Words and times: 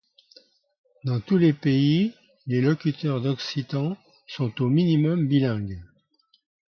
Dans 1.03 1.19
tous 1.19 1.37
les 1.37 1.53
pays 1.53 2.15
les 2.47 2.59
locuteurs 2.59 3.21
d'occitan 3.21 3.95
sont 4.25 4.51
au 4.63 4.67
minimum 4.67 5.27
bilingues. 5.27 5.79